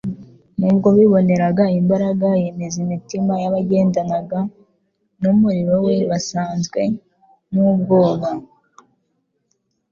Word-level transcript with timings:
Ubwo 0.69 0.87
biboneraga 0.97 1.63
imbaraga 1.79 2.27
yemeza 2.41 2.77
imitima 2.85 3.33
yagendanaga 3.43 4.39
n’umurimo 5.21 5.73
We 5.85 5.95
basazwe 6.09 6.81
n’ubwoba, 7.51 8.29